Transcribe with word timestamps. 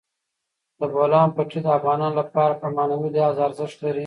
د 0.79 0.81
بولان 0.93 1.29
پټي 1.35 1.59
د 1.63 1.67
افغانانو 1.77 2.17
لپاره 2.21 2.53
په 2.61 2.67
معنوي 2.75 3.09
لحاظ 3.15 3.35
ارزښت 3.47 3.77
لري. 3.85 3.99